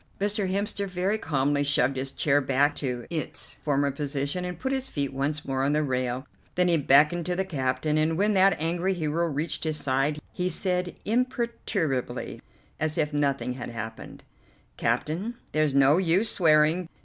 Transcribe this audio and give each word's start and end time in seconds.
Mr. 0.19 0.49
Hemster 0.51 0.87
very 0.87 1.19
calmly 1.19 1.63
shoved 1.63 1.95
his 1.95 2.11
chair 2.11 2.41
back 2.41 2.73
to 2.77 3.05
its 3.11 3.59
former 3.63 3.91
position, 3.91 4.43
and 4.43 4.57
put 4.59 4.71
his 4.71 4.89
feet 4.89 5.13
once 5.13 5.45
more 5.45 5.61
on 5.63 5.73
the 5.73 5.83
rail, 5.83 6.25
then 6.55 6.67
he 6.67 6.75
beckoned 6.75 7.23
to 7.27 7.35
the 7.35 7.45
captain, 7.45 7.99
and 7.99 8.17
when 8.17 8.33
that 8.33 8.59
angry 8.59 8.95
hero 8.95 9.27
reached 9.27 9.63
his 9.63 9.77
side 9.77 10.19
he 10.33 10.49
said 10.49 10.95
imperturbably, 11.05 12.41
as 12.79 12.97
if 12.97 13.13
nothing 13.13 13.53
had 13.53 13.69
happened: 13.69 14.23
"Captain, 14.75 15.35
there's 15.51 15.75
no 15.75 15.97
use 15.99 16.31
swearing. 16.31 16.89